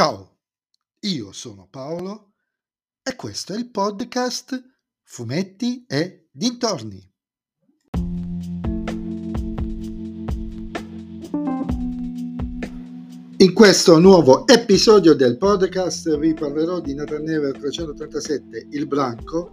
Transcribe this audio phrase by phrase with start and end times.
[0.00, 0.38] Ciao,
[1.00, 2.32] io sono Paolo
[3.02, 4.58] e questo è il podcast
[5.02, 7.06] Fumetti e Dintorni.
[13.36, 19.52] In questo nuovo episodio del podcast vi parlerò di Nathan Never 337 Il Branco,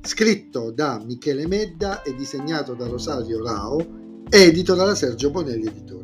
[0.00, 6.01] scritto da Michele Medda e disegnato da Rosario Rao, edito dalla Sergio Bonelli Editore.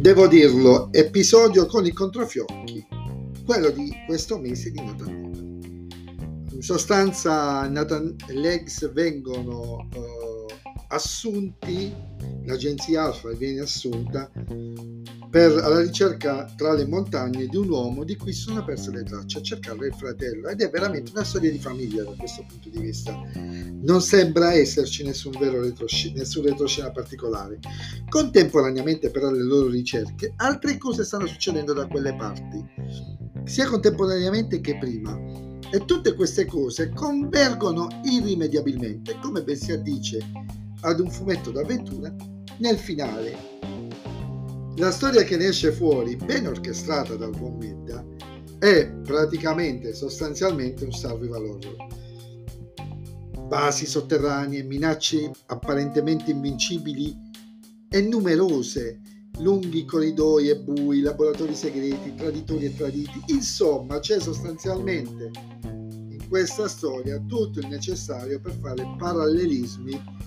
[0.00, 2.86] Devo dirlo, episodio con i controfiocchi,
[3.44, 5.28] quello di questo mese di Natale.
[6.52, 10.46] In sostanza, Nathan, Legs vengono uh,
[10.88, 11.94] assunti,
[12.44, 14.30] l'agenzia Alfa viene assunta
[15.30, 19.38] per, alla ricerca tra le montagne di un uomo di cui sono perse le tracce,
[19.38, 22.80] a cercare il fratello ed è veramente una storia di famiglia da questo punto di
[22.80, 23.16] vista.
[23.80, 27.60] Non sembra esserci nessun vero retroscena, nessun retroscena particolare.
[28.08, 32.64] Contemporaneamente però alle loro ricerche, altre cose stanno succedendo da quelle parti,
[33.44, 35.16] sia contemporaneamente che prima.
[35.72, 40.18] E tutte queste cose convergono irrimediabilmente, come ben si addice
[40.80, 42.12] ad un fumetto d'avventura,
[42.58, 43.59] nel finale
[44.76, 48.04] la storia che ne esce fuori, ben orchestrata dal buon Medda,
[48.58, 51.76] è praticamente, sostanzialmente un survival horror.
[53.46, 57.16] Basi sotterranee, minacce apparentemente invincibili
[57.88, 59.00] e numerose,
[59.38, 63.22] lunghi corridoi e bui, laboratori segreti, traditori e traditi.
[63.28, 65.30] Insomma, c'è sostanzialmente
[65.64, 70.18] in questa storia tutto il necessario per fare parallelismi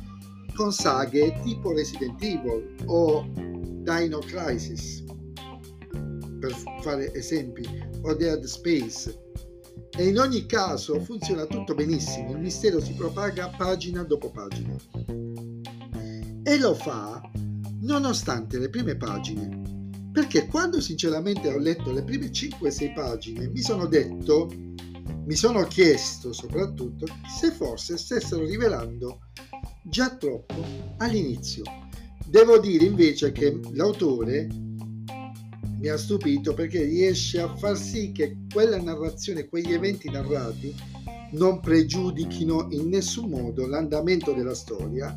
[0.53, 3.25] con saghe tipo Resident Evil o
[3.83, 5.03] Dino Crisis,
[6.39, 7.67] per fare esempi,
[8.01, 9.19] o Dead Space.
[9.95, 14.75] E in ogni caso funziona tutto benissimo, il mistero si propaga pagina dopo pagina.
[16.43, 17.21] E lo fa
[17.81, 19.61] nonostante le prime pagine,
[20.11, 24.49] perché quando sinceramente ho letto le prime 5-6 pagine mi sono detto,
[25.25, 29.19] mi sono chiesto soprattutto se forse stessero rivelando
[29.83, 30.65] già troppo
[30.97, 31.63] all'inizio
[32.33, 34.47] Devo dire invece che l'autore
[35.77, 40.75] mi ha stupito perché riesce a far sì che quella narrazione, quegli eventi narrati
[41.33, 45.15] non pregiudichino in nessun modo l'andamento della storia,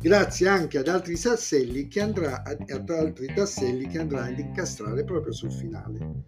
[0.00, 5.32] grazie anche ad altri tasselli che andrà ad altri tasselli che andrà ad incastrare proprio
[5.32, 6.24] sul finale.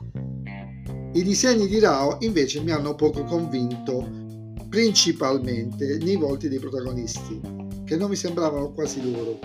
[1.14, 4.08] I disegni di Rao invece mi hanno poco convinto,
[4.68, 9.38] principalmente nei volti dei protagonisti che non mi sembravano quasi loro.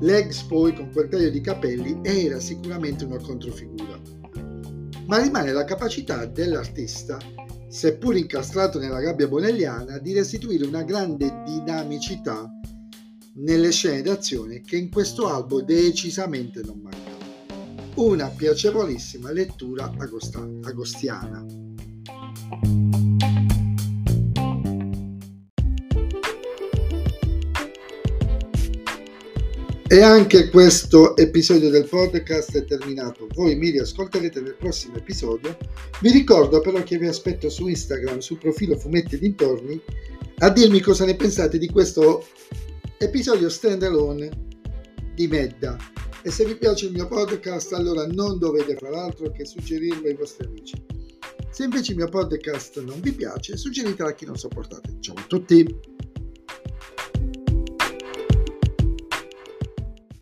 [0.00, 3.98] Legs poi con quel taglio di capelli era sicuramente una controfigura.
[5.06, 7.18] Ma rimane la capacità dell'artista,
[7.68, 12.48] seppur incastrato nella gabbia bonelliana, di restituire una grande dinamicità
[13.36, 17.12] nelle scene d'azione che in questo albo decisamente non mancano.
[17.96, 21.44] Una piacevolissima lettura agostiana.
[29.94, 33.28] E anche questo episodio del podcast è terminato.
[33.32, 35.56] Voi mi riascolterete nel prossimo episodio.
[36.00, 39.80] Vi ricordo però che vi aspetto su Instagram, sul profilo Fumetti Dintorni,
[40.38, 42.26] a dirmi cosa ne pensate di questo
[42.98, 44.30] episodio standalone
[45.14, 45.76] di Medda.
[46.24, 50.16] E se vi piace il mio podcast, allora non dovete far altro che suggerirlo ai
[50.16, 50.74] vostri amici.
[51.50, 54.96] Se invece il mio podcast non vi piace, suggeritelo a chi non sopportate.
[54.98, 55.64] Ciao a tutti!